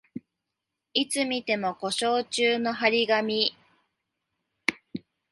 [0.95, 3.55] いつ見ても故障中の張り紙